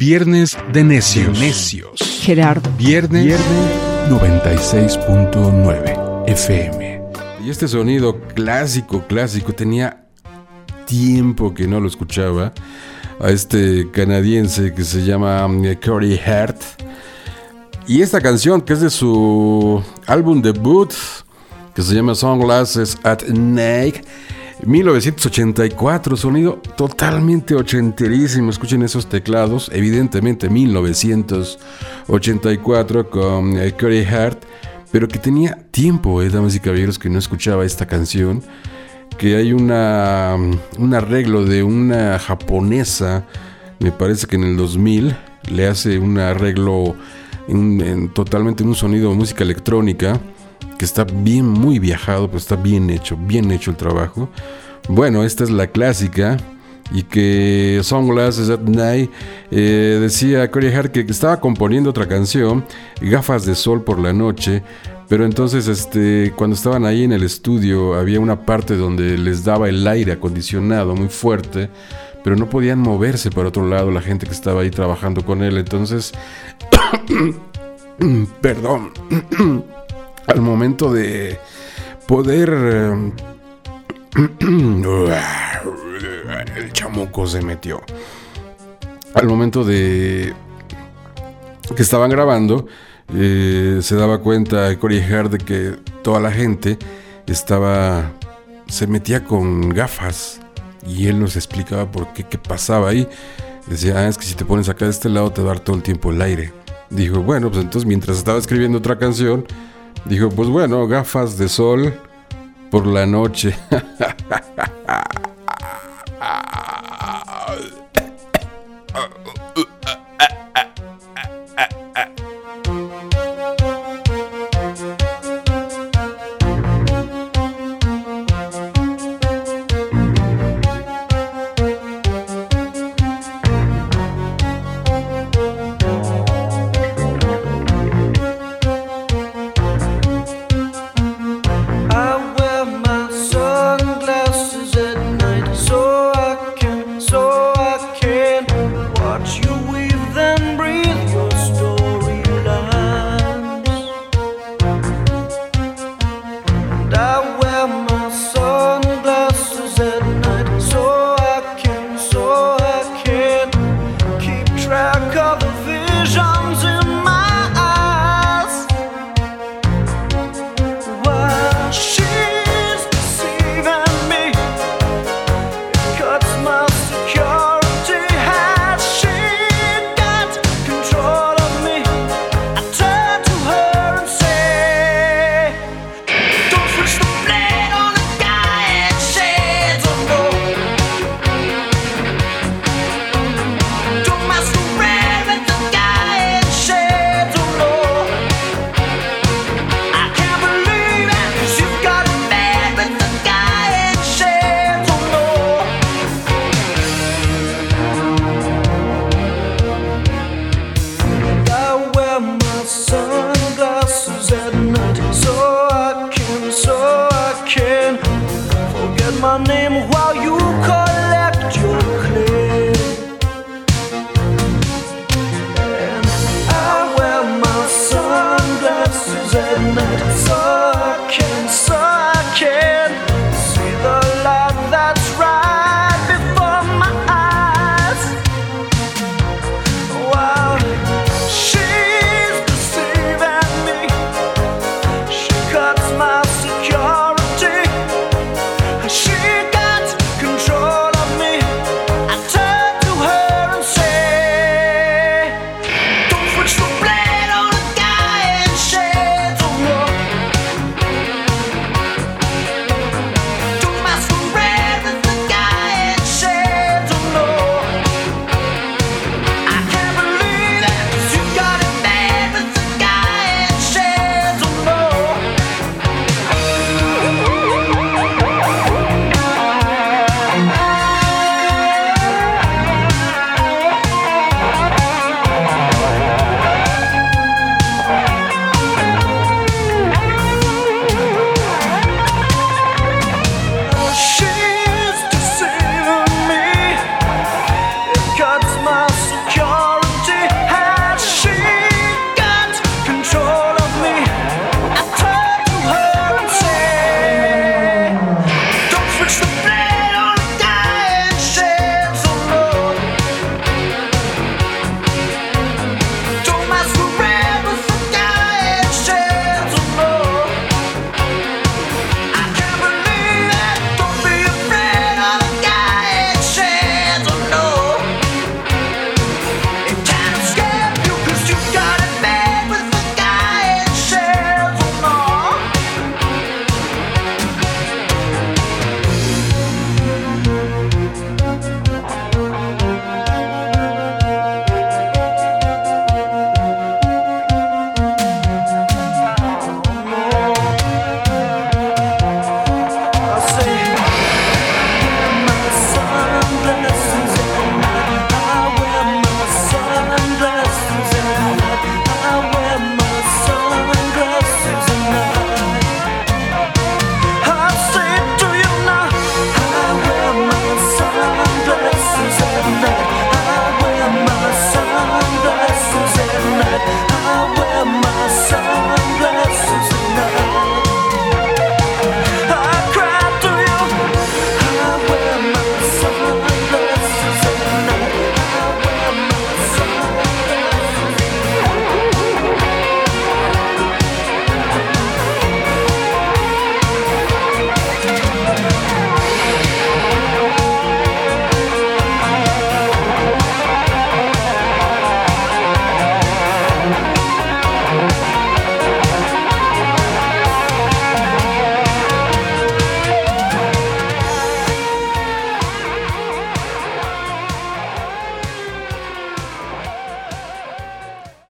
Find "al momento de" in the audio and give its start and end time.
80.30-81.38, 89.14-90.34